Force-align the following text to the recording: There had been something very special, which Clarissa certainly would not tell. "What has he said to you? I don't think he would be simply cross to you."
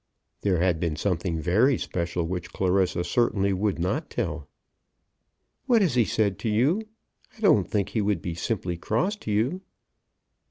There 0.41 0.57
had 0.61 0.79
been 0.79 0.95
something 0.95 1.39
very 1.39 1.77
special, 1.77 2.25
which 2.27 2.51
Clarissa 2.51 3.03
certainly 3.03 3.53
would 3.53 3.77
not 3.77 4.09
tell. 4.09 4.47
"What 5.67 5.83
has 5.83 5.93
he 5.93 6.05
said 6.05 6.39
to 6.39 6.49
you? 6.49 6.81
I 7.37 7.39
don't 7.39 7.69
think 7.69 7.89
he 7.89 8.01
would 8.01 8.19
be 8.23 8.33
simply 8.33 8.77
cross 8.77 9.15
to 9.17 9.31
you." 9.31 9.61